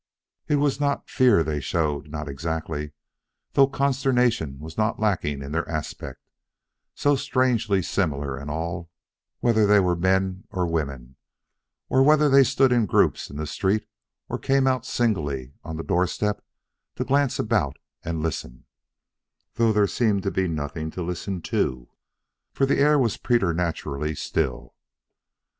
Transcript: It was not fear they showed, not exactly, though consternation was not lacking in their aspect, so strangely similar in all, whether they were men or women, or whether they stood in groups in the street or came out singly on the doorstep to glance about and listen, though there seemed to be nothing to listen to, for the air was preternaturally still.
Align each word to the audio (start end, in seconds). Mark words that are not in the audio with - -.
It 0.47 0.55
was 0.55 0.79
not 0.79 1.11
fear 1.11 1.43
they 1.43 1.59
showed, 1.59 2.07
not 2.09 2.27
exactly, 2.27 2.93
though 3.53 3.67
consternation 3.67 4.57
was 4.57 4.75
not 4.75 4.99
lacking 4.99 5.43
in 5.43 5.51
their 5.51 5.69
aspect, 5.69 6.21
so 6.95 7.15
strangely 7.15 7.83
similar 7.83 8.35
in 8.35 8.49
all, 8.49 8.89
whether 9.41 9.67
they 9.67 9.79
were 9.79 9.95
men 9.95 10.45
or 10.49 10.65
women, 10.65 11.17
or 11.87 12.01
whether 12.01 12.29
they 12.29 12.43
stood 12.43 12.71
in 12.71 12.87
groups 12.87 13.29
in 13.29 13.37
the 13.37 13.45
street 13.45 13.85
or 14.27 14.39
came 14.39 14.65
out 14.65 14.87
singly 14.87 15.53
on 15.63 15.77
the 15.77 15.83
doorstep 15.83 16.43
to 16.95 17.05
glance 17.05 17.37
about 17.37 17.77
and 18.03 18.23
listen, 18.23 18.65
though 19.53 19.71
there 19.71 19.85
seemed 19.85 20.23
to 20.23 20.31
be 20.31 20.47
nothing 20.47 20.89
to 20.89 21.03
listen 21.03 21.43
to, 21.43 21.89
for 22.53 22.65
the 22.65 22.79
air 22.79 22.97
was 22.97 23.17
preternaturally 23.17 24.15
still. 24.15 24.73